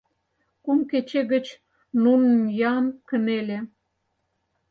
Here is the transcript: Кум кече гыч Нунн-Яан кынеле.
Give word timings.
Кум 0.63 0.79
кече 0.91 1.21
гыч 1.33 1.45
Нунн-Яан 2.01 2.85
кынеле. 3.07 3.59